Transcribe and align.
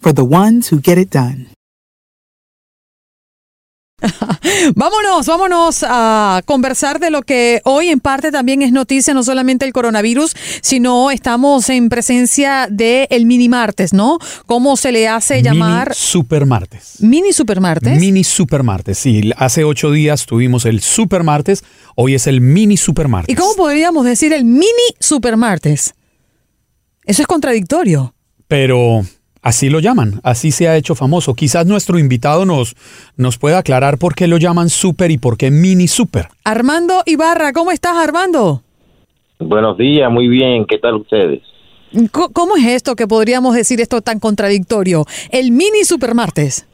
for 0.00 0.12
the 0.12 0.22
ones 0.22 0.72
who 0.72 0.80
get 0.80 0.98
it 0.98 1.10
done. 1.10 1.48
Vámonos, 4.76 5.26
vámonos 5.26 5.84
a 5.86 6.42
conversar 6.44 7.00
de 7.00 7.10
lo 7.10 7.22
que 7.22 7.60
hoy 7.64 7.88
en 7.88 7.98
parte 7.98 8.30
también 8.30 8.62
es 8.62 8.70
noticia, 8.70 9.12
no 9.12 9.24
solamente 9.24 9.64
el 9.64 9.72
coronavirus, 9.72 10.36
sino 10.60 11.10
estamos 11.10 11.68
en 11.68 11.88
presencia 11.88 12.68
del 12.70 13.08
el 13.10 13.26
mini 13.26 13.48
martes, 13.48 13.92
¿no? 13.92 14.18
¿Cómo 14.46 14.76
se 14.76 14.92
le 14.92 15.08
hace 15.08 15.42
llamar? 15.42 15.88
Mini 15.88 15.96
super 15.96 16.46
martes. 16.46 17.00
Mini 17.00 17.32
super 17.32 17.60
martes. 17.60 17.98
Mini 17.98 18.22
super 18.22 18.62
martes, 18.62 18.98
sí. 18.98 19.32
Hace 19.36 19.64
ocho 19.64 19.90
días 19.90 20.26
tuvimos 20.26 20.64
el 20.64 20.80
super 20.80 21.24
martes, 21.24 21.64
hoy 21.96 22.14
es 22.14 22.28
el 22.28 22.40
mini 22.40 22.76
super 22.76 23.08
martes. 23.08 23.32
¿Y 23.32 23.36
cómo 23.36 23.54
podríamos 23.56 24.04
decir 24.04 24.32
el 24.32 24.44
mini 24.44 24.94
super 25.00 25.36
martes? 25.36 25.94
Eso 27.04 27.22
es 27.22 27.26
contradictorio. 27.26 28.14
Pero 28.46 29.04
Así 29.48 29.70
lo 29.70 29.80
llaman, 29.80 30.20
así 30.24 30.50
se 30.50 30.68
ha 30.68 30.76
hecho 30.76 30.94
famoso. 30.94 31.32
Quizás 31.32 31.64
nuestro 31.64 31.98
invitado 31.98 32.44
nos, 32.44 32.74
nos 33.16 33.38
pueda 33.38 33.56
aclarar 33.56 33.96
por 33.96 34.14
qué 34.14 34.26
lo 34.26 34.36
llaman 34.36 34.68
super 34.68 35.10
y 35.10 35.16
por 35.16 35.38
qué 35.38 35.50
mini 35.50 35.88
super. 35.88 36.28
Armando 36.44 37.02
Ibarra, 37.06 37.54
¿cómo 37.54 37.70
estás 37.70 37.96
Armando? 37.96 38.60
Buenos 39.38 39.78
días, 39.78 40.12
muy 40.12 40.28
bien, 40.28 40.66
¿qué 40.66 40.76
tal 40.76 40.96
ustedes? 40.96 41.40
¿Cómo 42.12 42.58
es 42.58 42.66
esto 42.66 42.94
que 42.94 43.06
podríamos 43.06 43.54
decir 43.54 43.80
esto 43.80 44.02
tan 44.02 44.20
contradictorio? 44.20 45.06
El 45.30 45.50
mini 45.50 45.82
super 45.84 46.14
martes. 46.14 46.68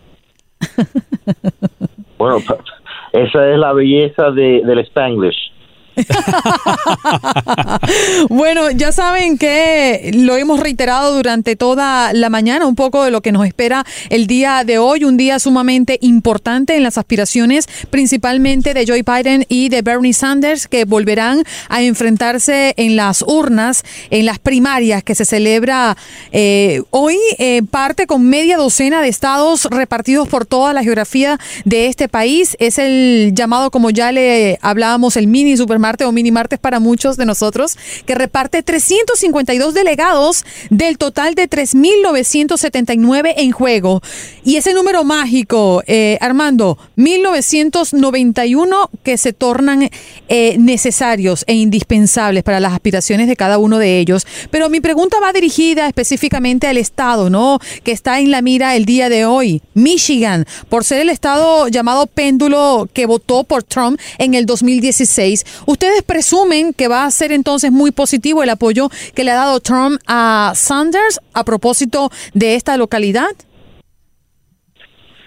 Bueno, 2.19 2.39
esa 3.13 3.53
es 3.53 3.57
la 3.57 3.73
belleza 3.73 4.33
de, 4.33 4.63
del 4.67 4.81
Spanglish. 4.81 5.54
Bueno, 8.29 8.71
ya 8.71 8.93
saben 8.93 9.39
que 9.39 10.11
lo 10.15 10.37
hemos 10.37 10.61
reiterado 10.61 11.15
durante 11.15 11.57
toda 11.57 12.13
la 12.13 12.31
mañana, 12.31 12.67
un 12.67 12.75
poco 12.75 13.05
de 13.05 13.11
lo 13.11 13.21
que 13.21 13.33
nos 13.33 13.47
espera 13.47 13.85
el 14.11 14.27
día 14.27 14.65
de 14.65 14.79
hoy, 14.79 15.05
un 15.05 15.17
día 15.17 15.39
sumamente 15.39 15.99
importante 16.01 16.77
en 16.77 16.83
las 16.83 16.99
aspiraciones, 16.99 17.69
principalmente 17.91 18.75
de 18.75 18.87
Joe 18.87 19.03
Biden 19.03 19.47
y 19.49 19.69
de 19.69 19.83
Bernie 19.83 20.13
Sanders, 20.13 20.67
que 20.67 20.85
volverán 20.85 21.45
a 21.69 21.83
enfrentarse 21.83 22.75
en 22.77 22.97
las 22.97 23.23
urnas, 23.23 23.85
en 24.11 24.27
las 24.27 24.39
primarias 24.39 25.03
que 25.03 25.15
se 25.15 25.25
celebra 25.25 25.97
eh, 26.33 26.83
hoy, 26.91 27.19
eh, 27.39 27.63
parte 27.71 28.07
con 28.07 28.29
media 28.29 28.57
docena 28.57 29.03
de 29.03 29.09
estados 29.09 29.65
repartidos 29.67 30.29
por 30.29 30.47
toda 30.47 30.73
la 30.73 30.83
geografía 30.83 31.39
de 31.65 31.87
este 31.87 32.09
país. 32.09 32.57
Es 32.59 32.79
el 32.79 33.33
llamado, 33.35 33.71
como 33.71 33.91
ya 33.91 34.13
le 34.13 34.59
hablábamos, 34.63 35.17
el 35.17 35.27
mini 35.27 35.57
supermartes 35.85 36.07
o 36.07 36.13
mini 36.13 36.31
martes 36.31 36.59
para 36.59 36.81
muchos 36.81 37.19
de 37.19 37.27
nosotros, 37.27 37.77
que 38.07 38.15
reparte 38.15 38.63
352 38.63 39.75
delegados 39.75 40.45
del 40.71 40.97
total 40.97 41.35
de 41.35 41.49
3.979 41.49 43.35
en 43.37 43.53
juego. 43.53 44.01
Y 44.45 44.57
ese 44.57 44.73
número 44.73 45.05
mágico, 45.05 45.83
eh, 45.87 46.17
Armando, 46.23 46.79
1991 46.97 48.91
que 49.03 49.19
se 49.19 49.35
tornan 49.35 49.91
eh, 50.29 50.57
necesarios 50.59 51.45
e 51.47 51.55
indispensables 51.55 52.43
para 52.43 52.61
las 52.61 52.73
aspiraciones 52.73 53.29
de 53.29 53.37
cada 53.37 53.59
uno 53.59 53.79
de 53.79 53.99
ellos. 53.99 54.27
Pero 54.51 54.71
mi 54.71 54.81
pregunta 54.81 55.19
va 55.21 55.33
dirigida 55.33 55.87
específicamente 55.87 56.67
al 56.67 56.79
estado, 56.79 57.29
¿no? 57.29 57.59
Que 57.83 57.93
está 57.93 58.21
en 58.21 58.31
la 58.31 58.41
mira 58.41 58.75
el 58.75 58.87
día 58.87 59.11
de 59.11 59.27
hoy, 59.27 59.61
Michigan, 59.75 60.47
por 60.71 60.85
ser 60.85 61.01
el 61.01 61.11
estado 61.11 61.69
llamado 61.69 62.07
péndulo 62.07 62.89
que 62.93 63.05
votó 63.05 63.45
por 63.45 63.63
Trump 63.65 64.01
en 64.19 64.33
el 64.33 64.47
2016. 64.47 65.45
¿Ustedes 65.75 66.05
presumen 66.05 66.73
que 66.73 66.87
va 66.87 67.05
a 67.05 67.11
ser 67.11 67.33
entonces 67.33 67.73
muy 67.73 67.91
positivo 67.91 68.45
el 68.45 68.51
apoyo 68.51 68.91
que 69.13 69.25
le 69.25 69.33
ha 69.33 69.35
dado 69.35 69.59
Trump 69.59 69.99
a 70.07 70.53
Sanders 70.55 71.19
a 71.35 71.45
propósito 71.45 72.11
de 72.33 72.55
esta 72.55 72.77
localidad? 72.77 73.31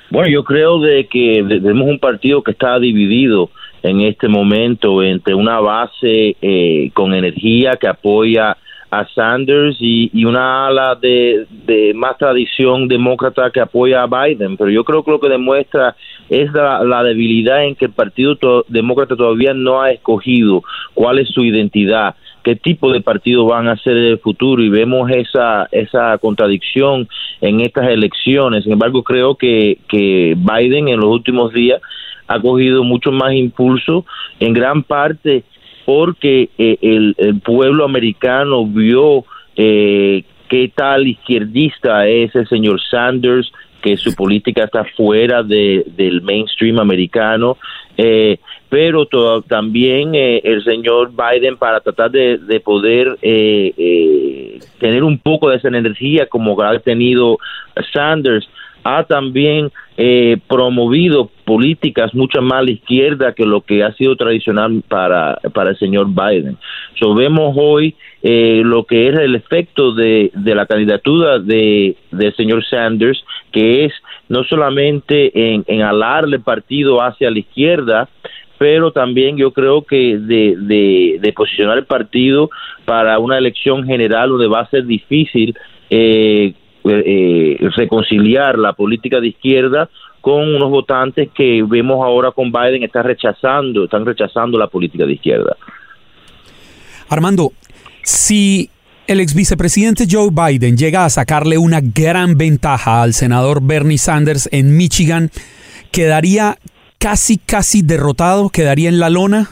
Bueno, 0.09 0.30
yo 0.30 0.46
creo 0.46 0.80
de 0.80 1.06
que 1.08 1.44
tenemos 1.46 1.90
un 1.90 2.00
partido 2.00 2.44
que 2.44 2.52
está 2.52 2.80
dividido 2.80 3.50
en 3.84 4.00
este 4.00 4.30
momento 4.30 5.03
entre 5.03 5.35
una 5.35 5.59
base 5.59 6.38
eh, 6.41 6.91
con 6.94 7.14
energía 7.14 7.75
que 7.75 7.90
apoya 7.90 8.56
a 8.90 9.06
Sanders 9.14 9.78
y, 9.80 10.25
una 10.25 10.68
ala 10.68 10.96
de, 10.96 11.46
de 11.66 11.94
más 11.94 12.18
tradición 12.18 12.88
demócrata 12.88 13.52
que 13.52 13.59
apoya 13.59 14.03
a 14.03 14.08
Biden. 14.08 14.58
Pero 14.58 14.70
yo 14.70 14.84
creo 14.84 15.03
que 15.03 15.12
lo 15.12 15.20
que 15.20 15.30
demuestra 15.30 15.96
es 16.30 16.52
la, 16.53 16.84
la 16.84 17.03
debilidad 17.03 17.64
en 17.64 17.76
que 17.76 17.86
el 17.86 17.92
Partido 17.92 18.38
Demócrata 18.68 19.16
todavía 19.16 19.53
no 19.53 19.81
ha 19.81 19.92
escogido 19.92 20.64
cuál 20.94 21.20
es 21.20 21.30
su 21.30 21.44
identidad 21.44 22.16
qué 22.44 22.56
tipo 22.56 22.94
de 22.94 23.02
partido 23.02 23.46
van 23.46 23.68
a 23.68 23.76
ser 23.76 23.97
en 23.97 24.06
el 24.06 24.20
futuro 24.20 24.64
y 24.64 24.70
vemos 24.70 25.12
esa 25.12 25.68
esa 25.70 26.18
contradicción 26.18 27.09
en 27.42 27.59
estas 27.59 27.90
elecciones. 27.90 28.64
Sin 28.64 28.72
embargo, 28.72 29.03
creo 29.03 29.36
que, 29.36 29.80
que 29.90 30.34
Biden 30.38 30.88
en 30.88 31.02
los 31.02 31.09
últimos 31.09 31.52
días 31.52 31.81
ha 32.26 32.40
cogido 32.40 32.86
mucho 32.86 33.12
más 33.12 33.34
impulso, 33.34 34.06
en 34.40 34.53
gran 34.53 34.84
parte 34.84 35.44
porque 35.88 36.50
eh, 36.58 36.78
el, 36.81 37.40
pueblo 37.40 37.86
americano 37.86 38.66
vio 38.68 39.24
eh, 39.56 40.22
qué 40.50 40.70
tal 40.75 41.08
izquierdista 41.08 42.06
es 42.09 42.36
el 42.36 42.46
señor 42.50 42.81
Sanders, 42.92 43.50
que 43.81 43.96
su 43.96 44.14
política 44.14 44.66
está 44.66 44.84
fuera 44.97 45.44
de, 45.44 45.86
del 45.96 46.22
mainstream 46.24 46.79
americano, 46.79 47.56
eh, 47.96 48.38
pero 48.67 49.08
también 49.47 50.14
eh, 50.14 50.41
el 50.44 50.61
señor 50.66 51.14
Biden 51.14 51.56
para 51.56 51.79
tratar 51.79 52.11
de, 52.11 52.38
de 52.38 52.59
poder 52.59 53.17
tener 54.79 55.06
un 55.06 55.17
poco 55.20 55.50
de 55.50 55.56
esa 55.56 55.70
energía 55.70 56.26
como 56.26 56.61
ha 56.61 56.78
tenido 56.79 57.38
Sanders, 57.94 58.46
ha 58.87 59.03
también 59.03 59.69
eh, 59.97 60.37
promovido 60.47 61.29
políticas 61.43 62.13
mucho 62.13 62.41
más 62.41 62.59
a 62.59 62.61
la 62.63 62.72
izquierda 62.72 63.34
que 63.34 63.45
lo 63.45 63.59
que 63.59 63.84
ha 63.84 63.91
sido 63.93 64.16
tradicional 64.16 64.81
para, 64.87 65.37
para 65.53 65.72
el 65.72 65.78
señor 65.78 66.07
Biden. 66.07 66.57
So, 66.97 67.13
vemos 67.13 67.53
hoy 67.57 67.95
eh, 68.23 68.61
lo 68.63 68.85
que 68.85 69.09
es 69.09 69.19
el 69.19 69.35
efecto 69.35 69.93
de, 69.93 70.31
de 70.34 70.55
la 70.55 70.66
candidatura 70.66 71.39
de 71.39 71.95
del 72.11 72.34
señor 72.35 72.63
Sanders, 72.63 73.22
que 73.51 73.85
es 73.85 73.93
no 74.29 74.45
solamente 74.45 75.17
en, 75.34 75.66
en 75.67 75.81
alarle 75.81 76.39
partido 76.39 77.01
hacia 77.01 77.29
la 77.29 77.39
izquierda, 77.39 78.07
pero 78.57 78.91
también 78.91 79.35
yo 79.37 79.51
creo 79.51 79.81
que 79.81 80.17
de, 80.17 80.55
de, 80.57 81.19
de 81.19 81.34
posicionar 81.34 81.78
el 81.78 81.85
partido 81.85 82.49
para 82.85 83.19
una 83.19 83.37
elección 83.37 83.85
general 83.85 84.29
donde 84.29 84.47
va 84.47 84.61
a 84.61 84.69
ser 84.69 84.85
difícil 84.85 85.53
eh, 85.89 86.53
eh, 86.89 87.57
reconciliar 87.75 88.57
la 88.57 88.73
política 88.73 89.19
de 89.19 89.28
izquierda 89.28 89.89
con 90.22 90.55
unos 90.55 90.69
votantes 90.69 91.29
que 91.34 91.63
vemos 91.67 92.03
ahora 92.03 92.31
con 92.31 92.51
Biden 92.51 92.84
están 92.84 93.05
rechazando, 93.05 93.85
están 93.85 94.05
rechazando 94.05 94.57
la 94.57 94.67
política 94.67 95.05
de 95.05 95.13
izquierda. 95.13 95.55
Armando, 97.09 97.51
si 98.03 98.69
el 99.07 99.22
ex 99.22 99.34
vicepresidente 99.34 100.05
Joe 100.09 100.29
Biden 100.31 100.75
llega 100.75 101.05
a 101.05 101.09
sacarle 101.09 101.57
una 101.57 101.79
gran 101.81 102.37
ventaja 102.37 103.01
al 103.01 103.13
senador 103.13 103.59
Bernie 103.61 103.97
Sanders 103.97 104.49
en 104.51 104.75
Michigan, 104.75 105.29
¿quedaría 105.91 106.57
casi, 106.99 107.37
casi 107.37 107.81
derrotado? 107.81 108.49
¿Quedaría 108.49 108.89
en 108.89 108.99
la 108.99 109.09
lona? 109.09 109.47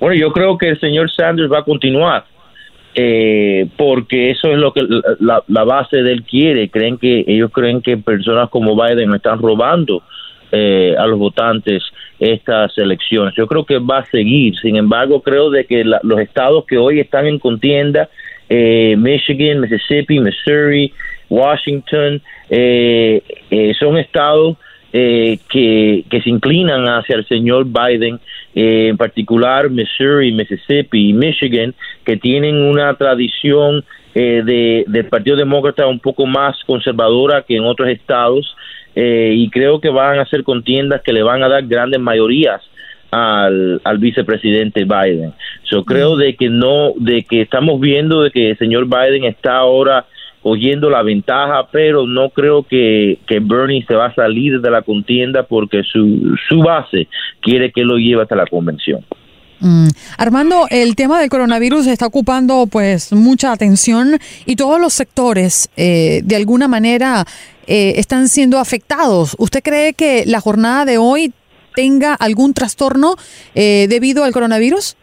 Bueno, 0.00 0.14
yo 0.14 0.32
creo 0.32 0.56
que 0.56 0.70
el 0.70 0.80
señor 0.80 1.10
Sanders 1.10 1.52
va 1.52 1.60
a 1.60 1.64
continuar. 1.64 2.24
Eh, 2.98 3.68
porque 3.76 4.30
eso 4.30 4.48
es 4.50 4.56
lo 4.56 4.72
que 4.72 4.80
la, 5.20 5.42
la, 5.48 5.64
base 5.64 5.98
de 6.02 6.12
él 6.12 6.22
quiere. 6.22 6.70
Creen 6.70 6.96
que 6.96 7.24
ellos 7.26 7.50
creen 7.52 7.82
que 7.82 7.98
personas 7.98 8.48
como 8.48 8.74
Biden 8.74 9.12
están 9.14 9.38
robando 9.38 10.02
eh, 10.50 10.94
a 10.98 11.06
los 11.06 11.18
votantes 11.18 11.82
estas 12.18 12.76
elecciones. 12.78 13.34
Yo 13.36 13.46
creo 13.46 13.66
que 13.66 13.78
va 13.78 13.98
a 13.98 14.06
seguir. 14.06 14.54
Sin 14.62 14.76
embargo, 14.76 15.20
creo 15.20 15.50
de 15.50 15.66
que 15.66 15.84
la, 15.84 16.00
los 16.02 16.20
estados 16.20 16.64
que 16.64 16.78
hoy 16.78 17.00
están 17.00 17.26
en 17.26 17.38
contienda, 17.38 18.08
eh, 18.48 18.94
Michigan, 18.96 19.60
Mississippi, 19.60 20.20
Missouri, 20.20 20.92
Washington, 21.28 22.22
eh, 22.48 23.22
eh, 23.50 23.74
son 23.78 23.98
estados 23.98 24.56
eh, 24.98 25.38
que, 25.50 26.04
que 26.08 26.22
se 26.22 26.30
inclinan 26.30 26.86
hacia 26.86 27.16
el 27.16 27.26
señor 27.26 27.66
Biden, 27.66 28.18
eh, 28.54 28.88
en 28.88 28.96
particular 28.96 29.68
Missouri, 29.68 30.32
Mississippi 30.32 31.10
y 31.10 31.12
Michigan, 31.12 31.74
que 32.02 32.16
tienen 32.16 32.56
una 32.62 32.94
tradición 32.94 33.84
eh, 34.14 34.40
de, 34.42 34.84
del 34.86 35.04
Partido 35.04 35.36
Demócrata 35.36 35.86
un 35.86 36.00
poco 36.00 36.24
más 36.24 36.56
conservadora 36.64 37.42
que 37.42 37.56
en 37.56 37.64
otros 37.64 37.90
estados, 37.90 38.56
eh, 38.94 39.34
y 39.36 39.50
creo 39.50 39.82
que 39.82 39.90
van 39.90 40.18
a 40.18 40.24
ser 40.24 40.42
contiendas 40.42 41.02
que 41.02 41.12
le 41.12 41.22
van 41.22 41.42
a 41.42 41.48
dar 41.50 41.66
grandes 41.66 42.00
mayorías 42.00 42.62
al, 43.10 43.82
al 43.84 43.98
vicepresidente 43.98 44.84
Biden. 44.84 45.34
Yo 45.70 45.84
creo 45.84 46.16
de 46.16 46.36
que 46.36 46.48
no, 46.48 46.94
de 46.96 47.22
que 47.24 47.42
estamos 47.42 47.78
viendo 47.78 48.22
de 48.22 48.30
que 48.30 48.50
el 48.52 48.58
señor 48.58 48.86
Biden 48.86 49.24
está 49.24 49.58
ahora 49.58 50.06
oyendo 50.48 50.88
la 50.88 51.02
ventaja, 51.02 51.66
pero 51.72 52.06
no 52.06 52.30
creo 52.30 52.62
que, 52.62 53.18
que 53.26 53.40
Bernie 53.40 53.84
se 53.84 53.94
va 53.94 54.06
a 54.06 54.14
salir 54.14 54.60
de 54.60 54.70
la 54.70 54.82
contienda 54.82 55.42
porque 55.42 55.82
su, 55.82 56.36
su 56.48 56.60
base 56.60 57.08
quiere 57.40 57.72
que 57.72 57.82
lo 57.82 57.96
lleve 57.96 58.22
hasta 58.22 58.36
la 58.36 58.46
convención. 58.46 59.04
Mm. 59.58 59.88
Armando, 60.18 60.68
el 60.70 60.94
tema 60.94 61.18
del 61.18 61.30
coronavirus 61.30 61.88
está 61.88 62.06
ocupando 62.06 62.68
pues 62.70 63.12
mucha 63.12 63.50
atención 63.50 64.20
y 64.44 64.54
todos 64.54 64.80
los 64.80 64.92
sectores 64.92 65.68
eh, 65.76 66.20
de 66.22 66.36
alguna 66.36 66.68
manera 66.68 67.24
eh, 67.66 67.94
están 67.96 68.28
siendo 68.28 68.60
afectados. 68.60 69.34
¿Usted 69.38 69.64
cree 69.64 69.94
que 69.94 70.26
la 70.26 70.40
jornada 70.40 70.84
de 70.84 70.98
hoy 70.98 71.32
tenga 71.74 72.14
algún 72.14 72.54
trastorno 72.54 73.16
eh, 73.56 73.86
debido 73.88 74.22
al 74.22 74.32
coronavirus? 74.32 74.96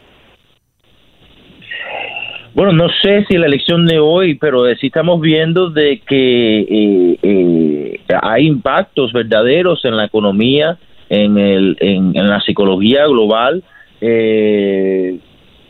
Bueno, 2.55 2.71
no 2.71 2.87
sé 3.01 3.25
si 3.27 3.35
la 3.35 3.47
elección 3.47 3.87
de 3.87 3.97
hoy, 3.97 4.35
pero 4.35 4.63
sí 4.75 4.87
estamos 4.87 5.19
viendo 5.19 5.71
de 5.71 6.01
que 6.05 6.59
eh, 6.59 7.17
eh, 7.23 7.99
hay 8.21 8.45
impactos 8.45 9.11
verdaderos 9.11 9.83
en 9.85 9.97
la 9.97 10.05
economía, 10.05 10.77
en, 11.09 11.39
el, 11.39 11.75
en, 11.79 12.15
en 12.15 12.29
la 12.29 12.39
psicología 12.41 13.07
global. 13.07 13.63
Eh, 14.01 15.17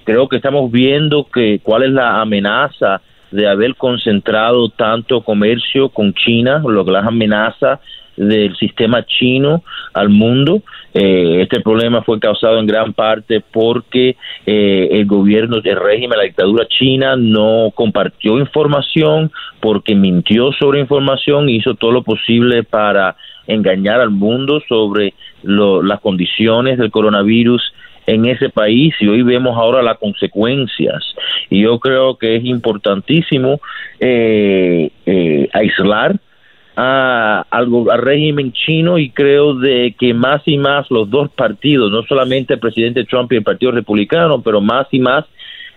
creo 0.03 0.27
que 0.27 0.35
estamos 0.35 0.69
viendo 0.71 1.25
que 1.33 1.59
cuál 1.63 1.83
es 1.83 1.91
la 1.91 2.19
amenaza 2.19 3.01
de 3.31 3.47
haber 3.47 3.75
concentrado 3.75 4.67
tanto 4.67 5.21
comercio 5.21 5.87
con 5.87 6.13
China, 6.13 6.61
lo 6.67 6.83
que 6.83 6.91
las 6.91 7.07
amenaza 7.07 7.79
del 8.15 8.55
sistema 8.57 9.05
chino 9.05 9.63
al 9.93 10.09
mundo. 10.09 10.61
Eh, 10.93 11.41
este 11.41 11.61
problema 11.61 12.03
fue 12.03 12.19
causado 12.19 12.59
en 12.59 12.67
gran 12.67 12.93
parte 12.93 13.41
porque 13.51 14.15
eh, 14.45 14.89
el 14.91 15.05
gobierno, 15.05 15.57
el 15.63 15.75
régimen, 15.75 16.17
la 16.17 16.25
dictadura 16.25 16.67
china 16.67 17.15
no 17.15 17.71
compartió 17.73 18.37
información, 18.39 19.31
porque 19.59 19.95
mintió 19.95 20.51
sobre 20.53 20.79
información, 20.79 21.49
hizo 21.49 21.75
todo 21.75 21.91
lo 21.91 22.03
posible 22.03 22.63
para 22.63 23.15
engañar 23.47 23.99
al 23.99 24.11
mundo 24.11 24.61
sobre 24.67 25.13
lo, 25.41 25.81
las 25.81 25.99
condiciones 25.99 26.77
del 26.77 26.91
coronavirus 26.91 27.73
en 28.05 28.25
ese 28.25 28.49
país 28.49 28.93
y 28.99 29.07
hoy 29.07 29.21
vemos 29.21 29.57
ahora 29.57 29.81
las 29.81 29.97
consecuencias 29.97 31.03
y 31.49 31.61
yo 31.61 31.79
creo 31.79 32.17
que 32.17 32.35
es 32.35 32.45
importantísimo 32.45 33.59
eh, 33.99 34.89
eh, 35.05 35.49
aislar 35.53 36.19
a, 36.75 37.45
al, 37.49 37.67
al, 37.91 38.01
régimen 38.01 38.51
chino 38.51 38.97
y 38.97 39.09
creo 39.09 39.55
de 39.55 39.95
que 39.99 40.13
más 40.13 40.41
y 40.45 40.57
más 40.57 40.89
los 40.89 41.09
dos 41.09 41.29
partidos, 41.29 41.91
no 41.91 42.03
solamente 42.03 42.55
el 42.55 42.59
presidente 42.59 43.05
Trump 43.05 43.31
y 43.31 43.37
el 43.37 43.43
Partido 43.43 43.71
Republicano, 43.71 44.41
pero 44.41 44.61
más 44.61 44.87
y 44.91 44.99
más 44.99 45.25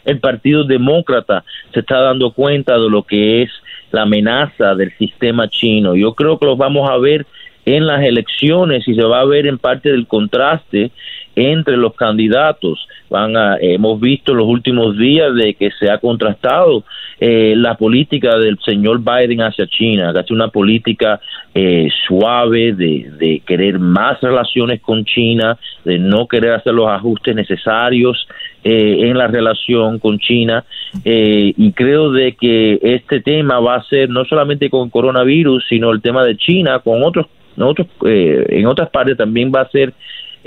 el 0.04 0.20
Partido 0.20 0.64
Demócrata 0.64 1.44
se 1.75 1.81
está 1.81 2.00
dando 2.00 2.31
cuenta 2.31 2.78
de 2.78 2.88
lo 2.88 3.02
que 3.02 3.43
es 3.43 3.50
la 3.90 4.02
amenaza 4.02 4.75
del 4.75 4.96
sistema 4.96 5.48
chino. 5.48 5.94
Yo 5.94 6.14
creo 6.14 6.38
que 6.38 6.46
los 6.46 6.56
vamos 6.56 6.88
a 6.88 6.96
ver 6.96 7.26
en 7.64 7.87
las 7.87 8.02
elecciones 8.02 8.87
y 8.87 8.94
se 8.94 9.02
va 9.02 9.20
a 9.20 9.25
ver 9.25 9.46
en 9.46 9.58
parte 9.58 9.90
del 9.90 10.06
contraste 10.06 10.92
entre 11.36 11.76
los 11.76 11.94
candidatos. 11.94 12.88
Van 13.08 13.36
a, 13.36 13.56
hemos 13.60 14.00
visto 14.00 14.32
en 14.32 14.38
los 14.38 14.48
últimos 14.48 14.98
días 14.98 15.34
de 15.34 15.54
que 15.54 15.70
se 15.78 15.90
ha 15.90 15.98
contrastado 15.98 16.82
eh, 17.20 17.54
la 17.56 17.76
política 17.76 18.36
del 18.36 18.58
señor 18.64 19.00
Biden 19.00 19.42
hacia 19.42 19.66
China, 19.68 20.12
que 20.12 20.18
hace 20.18 20.32
una 20.32 20.48
política 20.48 21.20
eh, 21.54 21.88
suave 22.06 22.72
de, 22.72 23.10
de, 23.18 23.42
querer 23.46 23.78
más 23.78 24.20
relaciones 24.20 24.80
con 24.80 25.04
China, 25.04 25.56
de 25.84 25.98
no 25.98 26.26
querer 26.26 26.52
hacer 26.52 26.74
los 26.74 26.88
ajustes 26.88 27.34
necesarios 27.34 28.26
eh, 28.68 29.08
en 29.08 29.16
la 29.16 29.28
relación 29.28 30.00
con 30.00 30.18
China. 30.18 30.64
Eh, 31.04 31.54
y 31.56 31.70
creo 31.70 32.10
de 32.10 32.32
que 32.32 32.80
este 32.82 33.20
tema 33.20 33.60
va 33.60 33.76
a 33.76 33.84
ser 33.84 34.10
no 34.10 34.24
solamente 34.24 34.68
con 34.70 34.90
coronavirus, 34.90 35.64
sino 35.68 35.92
el 35.92 36.02
tema 36.02 36.24
de 36.24 36.36
China, 36.36 36.80
con 36.80 37.04
otros, 37.04 37.26
otros 37.56 37.86
eh, 38.04 38.44
en 38.48 38.66
otras 38.66 38.90
partes 38.90 39.16
también 39.16 39.52
va 39.54 39.60
a 39.60 39.70
ser 39.70 39.94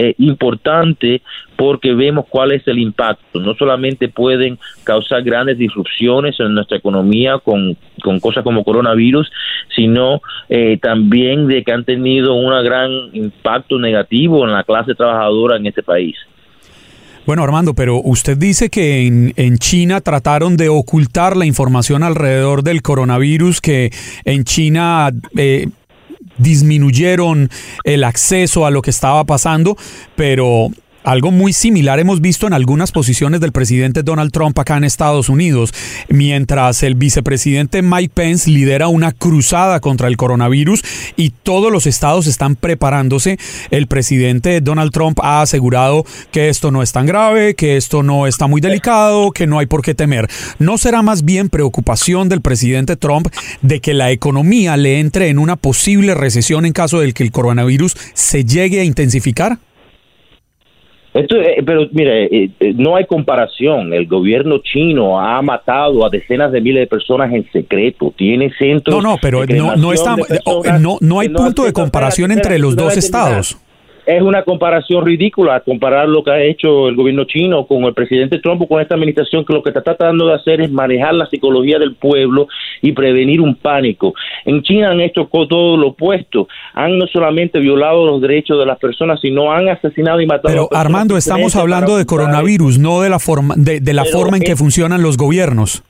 eh, 0.01 0.15
importante 0.17 1.21
porque 1.57 1.93
vemos 1.93 2.25
cuál 2.29 2.53
es 2.53 2.65
el 2.69 2.79
impacto. 2.79 3.41
No 3.41 3.53
solamente 3.55 4.07
pueden 4.07 4.57
causar 4.85 5.21
grandes 5.23 5.57
disrupciones 5.57 6.39
en 6.39 6.53
nuestra 6.53 6.77
economía 6.77 7.37
con, 7.39 7.75
con 8.01 8.21
cosas 8.21 8.45
como 8.45 8.63
coronavirus, 8.63 9.29
sino 9.75 10.21
eh, 10.47 10.79
también 10.81 11.47
de 11.47 11.65
que 11.65 11.73
han 11.73 11.83
tenido 11.83 12.33
un 12.33 12.63
gran 12.63 12.89
impacto 13.11 13.77
negativo 13.77 14.45
en 14.45 14.53
la 14.53 14.63
clase 14.63 14.95
trabajadora 14.95 15.57
en 15.57 15.67
este 15.67 15.83
país. 15.83 16.15
Bueno, 17.25 17.43
Armando, 17.43 17.73
pero 17.75 18.01
usted 18.01 18.37
dice 18.37 18.69
que 18.69 19.05
en, 19.05 19.33
en, 19.35 19.57
China 19.57 19.99
trataron 19.99 20.55
de 20.55 20.69
ocultar 20.69 21.35
la 21.35 21.45
información 21.45 22.03
alrededor 22.03 22.63
del 22.63 22.81
coronavirus, 22.81 23.59
que 23.59 23.91
en 24.23 24.45
China 24.45 25.11
eh, 25.37 25.67
disminuyeron 26.39 27.49
el 27.83 28.03
acceso 28.03 28.65
a 28.65 28.71
lo 28.71 28.81
que 28.81 28.89
estaba 28.89 29.23
pasando, 29.25 29.77
pero 30.15 30.71
algo 31.03 31.31
muy 31.31 31.53
similar 31.53 31.99
hemos 31.99 32.21
visto 32.21 32.47
en 32.47 32.53
algunas 32.53 32.91
posiciones 32.91 33.39
del 33.41 33.51
presidente 33.51 34.03
Donald 34.03 34.31
Trump 34.31 34.57
acá 34.59 34.77
en 34.77 34.83
Estados 34.83 35.29
Unidos, 35.29 35.73
mientras 36.09 36.83
el 36.83 36.95
vicepresidente 36.95 37.81
Mike 37.81 38.11
Pence 38.13 38.49
lidera 38.49 38.87
una 38.87 39.11
cruzada 39.11 39.79
contra 39.79 40.07
el 40.07 40.17
coronavirus 40.17 40.83
y 41.15 41.31
todos 41.31 41.71
los 41.71 41.85
estados 41.87 42.27
están 42.27 42.55
preparándose. 42.55 43.37
El 43.71 43.87
presidente 43.87 44.61
Donald 44.61 44.91
Trump 44.91 45.19
ha 45.21 45.41
asegurado 45.41 46.05
que 46.31 46.49
esto 46.49 46.71
no 46.71 46.83
es 46.83 46.91
tan 46.91 47.05
grave, 47.05 47.55
que 47.55 47.77
esto 47.77 48.03
no 48.03 48.27
está 48.27 48.47
muy 48.47 48.61
delicado, 48.61 49.31
que 49.31 49.47
no 49.47 49.59
hay 49.59 49.65
por 49.65 49.81
qué 49.81 49.95
temer. 49.95 50.27
¿No 50.59 50.77
será 50.77 51.01
más 51.01 51.23
bien 51.23 51.49
preocupación 51.49 52.29
del 52.29 52.41
presidente 52.41 52.95
Trump 52.95 53.27
de 53.61 53.79
que 53.79 53.93
la 53.93 54.11
economía 54.11 54.77
le 54.77 54.99
entre 54.99 55.29
en 55.29 55.39
una 55.39 55.55
posible 55.55 56.13
recesión 56.13 56.65
en 56.65 56.73
caso 56.73 56.99
de 56.99 57.13
que 57.13 57.23
el 57.23 57.31
coronavirus 57.31 57.95
se 58.13 58.45
llegue 58.45 58.81
a 58.81 58.83
intensificar? 58.83 59.59
Esto, 61.13 61.37
eh, 61.37 61.63
pero 61.65 61.87
mire, 61.91 62.25
eh, 62.25 62.49
eh, 62.59 62.73
no 62.75 62.95
hay 62.95 63.05
comparación. 63.05 63.93
El 63.93 64.05
gobierno 64.05 64.59
chino 64.59 65.19
ha 65.19 65.41
matado 65.41 66.05
a 66.05 66.09
decenas 66.09 66.51
de 66.51 66.61
miles 66.61 66.83
de 66.83 66.87
personas 66.87 67.33
en 67.33 67.49
secreto. 67.51 68.13
Tiene 68.15 68.51
centros. 68.57 68.95
No, 68.95 69.01
no, 69.01 69.17
pero 69.19 69.45
no, 69.45 69.75
no, 69.75 69.91
está, 69.91 70.15
no, 70.79 70.97
no 71.01 71.19
hay 71.19 71.29
punto 71.29 71.63
de 71.63 71.73
comparación 71.73 72.31
entre 72.31 72.59
los 72.59 72.75
dos 72.75 72.95
estados 72.95 73.59
es 74.09 74.23
una 74.23 74.43
comparación 74.43 75.05
ridícula 75.05 75.59
comparar 75.59 76.09
lo 76.09 76.23
que 76.23 76.31
ha 76.31 76.41
hecho 76.41 76.87
el 76.87 76.95
gobierno 76.95 77.25
chino 77.25 77.67
con 77.67 77.83
el 77.83 77.93
presidente 77.93 78.39
Trump 78.39 78.63
o 78.63 78.67
con 78.67 78.81
esta 78.81 78.95
administración 78.95 79.45
que 79.45 79.53
lo 79.53 79.61
que 79.61 79.69
está 79.69 79.83
tratando 79.83 80.25
de 80.25 80.33
hacer 80.33 80.61
es 80.61 80.71
manejar 80.71 81.13
la 81.13 81.27
psicología 81.27 81.77
del 81.77 81.93
pueblo 81.93 82.47
y 82.81 82.91
prevenir 82.91 83.41
un 83.41 83.55
pánico. 83.55 84.13
En 84.45 84.61
China 84.63 84.91
han 84.91 85.01
hecho 85.01 85.27
todo 85.31 85.77
lo 85.77 85.89
opuesto. 85.89 86.47
Han 86.73 86.97
no 86.97 87.07
solamente 87.07 87.59
violado 87.59 88.05
los 88.05 88.21
derechos 88.21 88.59
de 88.59 88.65
las 88.65 88.77
personas, 88.79 89.19
sino 89.21 89.51
han 89.51 89.69
asesinado 89.69 90.21
y 90.21 90.25
matado. 90.25 90.47
Pero 90.49 90.69
Armando, 90.71 91.17
estamos 91.17 91.55
hablando 91.55 91.97
de 91.97 92.05
coronavirus, 92.05 92.79
no 92.79 93.01
de 93.01 93.09
la 93.09 93.19
forma 93.19 93.55
de, 93.57 93.79
de 93.79 93.93
la 93.93 94.05
forma 94.05 94.37
en 94.37 94.43
que 94.43 94.55
funcionan 94.55 95.01
los 95.01 95.17
gobiernos. 95.17 95.83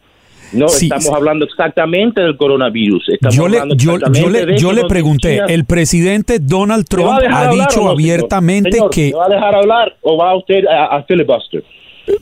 No, 0.52 0.68
Sí, 0.68 0.86
estamos 0.86 1.16
hablando 1.16 1.46
exactamente 1.46 2.22
del 2.22 2.36
coronavirus. 2.36 3.10
Estamos 3.10 3.36
Yo 3.36 3.48
le, 3.48 3.60
yo, 3.76 3.98
yo 4.12 4.30
le, 4.30 4.58
yo 4.58 4.74
le 4.74 4.86
pregunté, 4.86 5.42
el 5.48 5.66
presidente 5.66 6.40
Donald 6.40 6.86
¿Me 6.96 7.04
va 7.04 7.20
Trump 7.20 7.34
ha 7.34 7.50
dicho 7.50 7.84
no, 7.84 7.90
abiertamente 7.92 8.72
Señor, 8.72 8.90
que... 8.90 9.12
¿me 9.12 9.18
va 9.18 9.26
a 9.26 9.30
dejar 9.30 9.56
hablar 9.56 9.96
o 10.02 10.18
va 10.18 10.36
usted 10.36 10.66
a, 10.66 10.98
a 10.98 11.04
filibuster? 11.04 11.64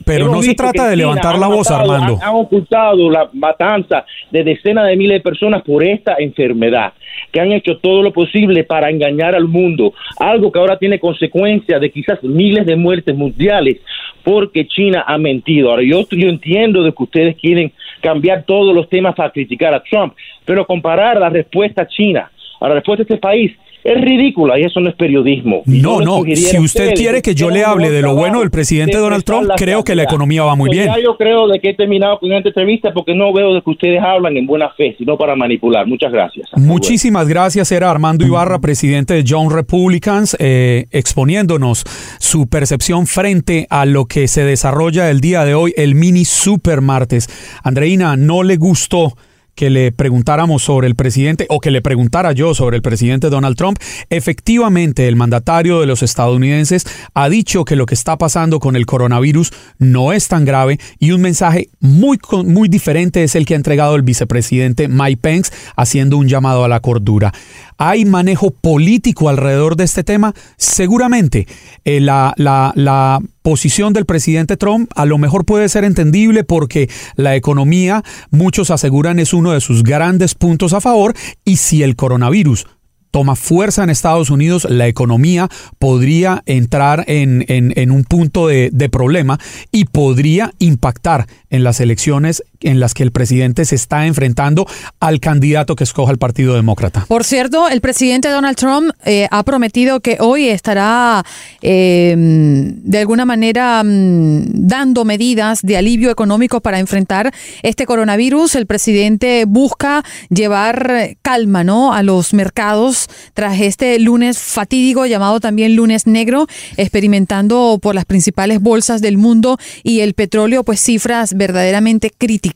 Pero 0.04 0.26
Hemos 0.26 0.36
no 0.36 0.42
se 0.42 0.54
trata 0.54 0.88
de 0.88 0.96
levantar 0.96 1.38
la 1.38 1.48
voz, 1.48 1.70
matado, 1.70 1.92
Armando. 1.92 2.14
Han, 2.16 2.28
han 2.28 2.34
ocultado 2.34 3.10
la 3.10 3.28
matanza 3.32 4.04
de 4.30 4.44
decenas 4.44 4.86
de 4.86 4.96
miles 4.96 5.18
de 5.18 5.20
personas 5.20 5.62
por 5.62 5.82
esta 5.84 6.16
enfermedad, 6.18 6.92
que 7.32 7.40
han 7.40 7.52
hecho 7.52 7.78
todo 7.78 8.02
lo 8.02 8.12
posible 8.12 8.64
para 8.64 8.90
engañar 8.90 9.34
al 9.34 9.48
mundo, 9.48 9.92
algo 10.18 10.52
que 10.52 10.58
ahora 10.58 10.78
tiene 10.78 10.98
consecuencias 10.98 11.80
de 11.80 11.90
quizás 11.90 12.22
miles 12.22 12.66
de 12.66 12.76
muertes 12.76 13.14
mundiales, 13.14 13.78
porque 14.24 14.66
China 14.66 15.04
ha 15.06 15.18
mentido. 15.18 15.70
Ahora, 15.70 15.82
yo, 15.82 16.06
yo 16.10 16.28
entiendo 16.28 16.82
de 16.82 16.92
que 16.92 17.02
ustedes 17.02 17.36
quieren 17.36 17.72
cambiar 18.00 18.44
todos 18.44 18.74
los 18.74 18.88
temas 18.88 19.14
para 19.14 19.30
criticar 19.30 19.74
a 19.74 19.82
Trump, 19.82 20.14
pero 20.44 20.66
comparar 20.66 21.18
la 21.18 21.28
respuesta 21.28 21.86
china 21.86 22.30
a 22.60 22.68
la 22.68 22.74
respuesta 22.74 23.04
de 23.04 23.14
este 23.14 23.20
país 23.20 23.52
es 23.92 24.00
ridícula 24.00 24.58
y 24.58 24.64
eso 24.64 24.80
no 24.80 24.90
es 24.90 24.96
periodismo. 24.96 25.62
No, 25.66 26.00
no, 26.00 26.22
si 26.34 26.58
usted 26.58 26.94
quiere 26.94 27.22
que 27.22 27.34
yo 27.34 27.50
le 27.50 27.64
hable 27.64 27.90
de 27.90 28.02
lo 28.02 28.14
bueno 28.14 28.40
del 28.40 28.50
presidente 28.50 28.96
de 28.96 29.02
Donald 29.02 29.24
Trump, 29.24 29.50
creo 29.56 29.84
que 29.84 29.94
la 29.94 30.02
economía 30.02 30.42
va 30.44 30.54
muy 30.54 30.68
Pues 30.68 30.78
bien. 30.78 30.92
Ya 30.94 31.02
yo 31.02 31.16
creo 31.16 31.48
de 31.48 31.60
que 31.60 31.70
he 31.70 31.74
terminado 31.74 32.18
con 32.18 32.32
esta 32.32 32.48
entrevista 32.48 32.92
porque 32.92 33.14
no 33.14 33.32
veo 33.32 33.54
de 33.54 33.62
que 33.62 33.70
ustedes 33.70 34.00
hablan 34.02 34.36
en 34.36 34.46
buena 34.46 34.70
fe, 34.70 34.94
sino 34.98 35.16
para 35.16 35.36
manipular. 35.36 35.86
Muchas 35.86 36.12
gracias. 36.12 36.48
Muchísimas 36.56 37.28
gracias. 37.28 37.72
Era 37.72 37.90
Armando 37.90 38.26
Ibarra, 38.26 38.58
presidente 38.58 39.14
de 39.14 39.24
Young 39.24 39.52
Republicans, 39.52 40.36
eh, 40.38 40.86
exponiéndonos 40.90 41.84
su 42.18 42.48
percepción 42.48 43.06
frente 43.06 43.66
a 43.70 43.86
lo 43.86 44.06
que 44.06 44.28
se 44.28 44.44
desarrolla 44.44 45.10
el 45.10 45.20
día 45.20 45.44
de 45.44 45.54
hoy, 45.54 45.72
el 45.76 45.94
mini 45.94 46.24
super 46.24 46.80
martes. 46.80 47.28
Andreina, 47.62 48.16
¿no 48.16 48.42
le 48.42 48.56
gustó? 48.56 49.14
Que 49.58 49.70
le 49.70 49.90
preguntáramos 49.90 50.62
sobre 50.62 50.86
el 50.86 50.94
presidente 50.94 51.46
o 51.48 51.58
que 51.58 51.72
le 51.72 51.82
preguntara 51.82 52.30
yo 52.30 52.54
sobre 52.54 52.76
el 52.76 52.82
presidente 52.82 53.28
Donald 53.28 53.56
Trump. 53.56 53.80
Efectivamente, 54.08 55.08
el 55.08 55.16
mandatario 55.16 55.80
de 55.80 55.86
los 55.86 56.04
estadounidenses 56.04 56.86
ha 57.12 57.28
dicho 57.28 57.64
que 57.64 57.74
lo 57.74 57.84
que 57.84 57.94
está 57.94 58.16
pasando 58.16 58.60
con 58.60 58.76
el 58.76 58.86
coronavirus 58.86 59.50
no 59.78 60.12
es 60.12 60.28
tan 60.28 60.44
grave 60.44 60.78
y 61.00 61.10
un 61.10 61.22
mensaje 61.22 61.70
muy, 61.80 62.20
muy 62.44 62.68
diferente 62.68 63.24
es 63.24 63.34
el 63.34 63.46
que 63.46 63.54
ha 63.54 63.56
entregado 63.56 63.96
el 63.96 64.02
vicepresidente 64.02 64.86
Mike 64.86 65.18
Pence 65.20 65.52
haciendo 65.74 66.18
un 66.18 66.28
llamado 66.28 66.62
a 66.62 66.68
la 66.68 66.78
cordura. 66.78 67.32
¿Hay 67.78 68.04
manejo 68.04 68.50
político 68.50 69.28
alrededor 69.28 69.76
de 69.76 69.84
este 69.84 70.02
tema? 70.04 70.34
Seguramente. 70.56 71.46
Eh, 71.84 72.00
la, 72.00 72.34
la, 72.36 72.72
la 72.74 73.20
posición 73.42 73.92
del 73.92 74.04
presidente 74.04 74.56
Trump 74.56 74.90
a 74.96 75.06
lo 75.06 75.16
mejor 75.16 75.44
puede 75.44 75.68
ser 75.68 75.84
entendible 75.84 76.42
porque 76.44 76.90
la 77.16 77.36
economía, 77.36 78.02
muchos 78.30 78.70
aseguran, 78.70 79.18
es 79.20 79.32
uno 79.32 79.52
de 79.52 79.60
sus 79.60 79.82
grandes 79.84 80.34
puntos 80.34 80.72
a 80.72 80.80
favor 80.80 81.14
y 81.44 81.56
si 81.56 81.82
el 81.82 81.94
coronavirus 81.96 82.66
toma 83.10 83.36
fuerza 83.36 83.82
en 83.84 83.88
Estados 83.90 84.28
Unidos, 84.28 84.66
la 84.68 84.86
economía 84.86 85.48
podría 85.78 86.42
entrar 86.44 87.04
en, 87.06 87.42
en- 87.48 87.72
en 87.76 87.90
un 87.90 88.04
punto 88.04 88.48
de, 88.48 88.68
de 88.70 88.88
problema 88.90 89.38
y 89.72 89.86
podría 89.86 90.52
impactar 90.58 91.26
en 91.48 91.64
las 91.64 91.80
elecciones 91.80 92.42
en 92.60 92.80
las 92.80 92.94
que 92.94 93.02
el 93.02 93.12
presidente 93.12 93.64
se 93.64 93.74
está 93.74 94.06
enfrentando 94.06 94.66
al 95.00 95.20
candidato 95.20 95.76
que 95.76 95.84
escoja 95.84 96.12
el 96.12 96.18
Partido 96.18 96.54
Demócrata. 96.54 97.04
Por 97.08 97.24
cierto, 97.24 97.68
el 97.68 97.80
presidente 97.80 98.28
Donald 98.28 98.56
Trump 98.56 98.90
eh, 99.04 99.28
ha 99.30 99.42
prometido 99.42 100.00
que 100.00 100.16
hoy 100.20 100.48
estará 100.48 101.24
eh, 101.62 102.14
de 102.16 102.98
alguna 102.98 103.24
manera 103.24 103.82
mm, 103.84 104.66
dando 104.66 105.04
medidas 105.04 105.62
de 105.62 105.76
alivio 105.76 106.10
económico 106.10 106.60
para 106.60 106.78
enfrentar 106.78 107.32
este 107.62 107.86
coronavirus. 107.86 108.56
El 108.56 108.66
presidente 108.66 109.44
busca 109.46 110.04
llevar 110.28 111.16
calma 111.22 111.64
¿no? 111.64 111.92
a 111.92 112.02
los 112.02 112.34
mercados 112.34 113.08
tras 113.34 113.60
este 113.60 113.98
lunes 113.98 114.38
fatídico 114.38 115.06
llamado 115.06 115.40
también 115.40 115.76
lunes 115.76 116.06
negro, 116.06 116.46
experimentando 116.76 117.78
por 117.80 117.94
las 117.94 118.04
principales 118.04 118.60
bolsas 118.60 119.00
del 119.00 119.18
mundo 119.18 119.58
y 119.82 120.00
el 120.00 120.14
petróleo 120.14 120.64
pues 120.64 120.80
cifras 120.80 121.34
verdaderamente 121.34 122.10
críticas. 122.16 122.47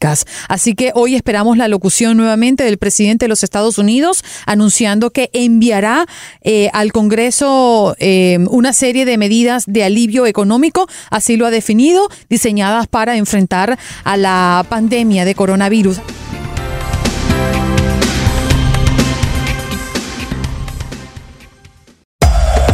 Así 0.49 0.75
que 0.75 0.92
hoy 0.94 1.14
esperamos 1.14 1.56
la 1.56 1.68
locución 1.68 2.16
nuevamente 2.16 2.64
del 2.64 2.78
presidente 2.78 3.25
de 3.25 3.28
los 3.28 3.44
Estados 3.44 3.78
Unidos 3.78 4.25
anunciando 4.46 5.11
que 5.11 5.30
enviará 5.32 6.06
eh, 6.42 6.70
al 6.72 6.92
Congreso 6.92 7.94
eh, 7.99 8.38
una 8.50 8.72
serie 8.72 9.04
de 9.04 9.18
medidas 9.18 9.64
de 9.66 9.84
alivio 9.84 10.26
económico, 10.26 10.88
así 11.11 11.37
lo 11.37 11.46
ha 11.46 11.50
definido, 11.50 12.08
diseñadas 12.28 12.87
para 12.87 13.16
enfrentar 13.16 13.78
a 14.04 14.16
la 14.16 14.64
pandemia 14.68 15.25
de 15.25 15.34
coronavirus. 15.34 15.99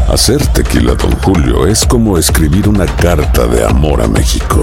Hacer 0.09 0.45
tequila, 0.49 0.95
Don 0.95 1.13
Julio, 1.19 1.67
es 1.67 1.85
como 1.85 2.17
escribir 2.17 2.69
una 2.69 2.87
carta 2.87 3.47
de 3.47 3.63
amor 3.65 4.01
a 4.01 4.09
México. 4.09 4.63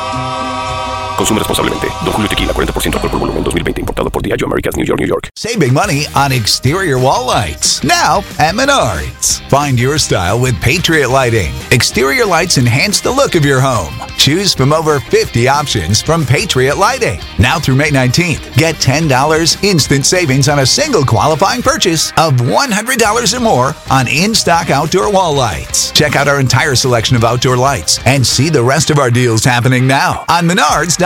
Consume 1.21 1.37
responsablemente. 1.37 1.87
Don 2.03 2.13
Julio 2.13 2.27
Tequila, 2.27 2.51
40% 2.51 2.95
alcohol 2.95 3.09
por 3.11 3.19
volumen, 3.19 3.43
2020. 3.43 3.81
Importado 3.81 4.09
por 4.09 4.23
Diageo 4.23 4.47
Americas, 4.47 4.75
New 4.75 4.83
York, 4.83 4.99
New 4.99 5.07
York. 5.07 5.29
Save 5.35 5.59
big 5.59 5.71
money 5.71 6.07
on 6.15 6.31
exterior 6.31 6.97
wall 6.97 7.27
lights. 7.27 7.83
Now 7.83 8.23
at 8.39 8.55
Menards. 8.55 9.39
Find 9.47 9.79
your 9.79 9.99
style 9.99 10.39
with 10.39 10.59
Patriot 10.61 11.09
Lighting. 11.09 11.53
Exterior 11.69 12.25
lights 12.25 12.57
enhance 12.57 13.01
the 13.01 13.11
look 13.11 13.35
of 13.35 13.45
your 13.45 13.61
home. 13.61 13.93
Choose 14.17 14.55
from 14.55 14.73
over 14.73 14.99
50 14.99 15.47
options 15.47 16.01
from 16.01 16.25
Patriot 16.25 16.77
Lighting. 16.77 17.19
Now 17.37 17.59
through 17.59 17.75
May 17.75 17.89
19th, 17.91 18.55
get 18.55 18.75
$10 18.75 19.63
instant 19.63 20.07
savings 20.07 20.49
on 20.49 20.59
a 20.59 20.65
single 20.65 21.05
qualifying 21.05 21.61
purchase 21.61 22.11
of 22.17 22.33
$100 22.37 23.37
or 23.37 23.39
more 23.39 23.75
on 23.91 24.07
in 24.07 24.33
stock 24.33 24.71
outdoor 24.71 25.11
wall 25.11 25.33
lights. 25.33 25.91
Check 25.91 26.15
out 26.15 26.27
our 26.27 26.39
entire 26.39 26.73
selection 26.73 27.15
of 27.15 27.23
outdoor 27.23 27.57
lights 27.57 27.99
and 28.07 28.25
see 28.25 28.49
the 28.49 28.63
rest 28.63 28.89
of 28.89 28.97
our 28.97 29.11
deals 29.11 29.43
happening 29.43 29.85
now 29.85 30.25
on 30.29 30.47